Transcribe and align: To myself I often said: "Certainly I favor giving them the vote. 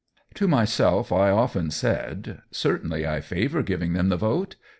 To 0.33 0.47
myself 0.47 1.11
I 1.11 1.29
often 1.29 1.69
said: 1.69 2.41
"Certainly 2.49 3.05
I 3.05 3.21
favor 3.21 3.61
giving 3.61 3.93
them 3.93 4.09
the 4.09 4.17
vote. 4.17 4.55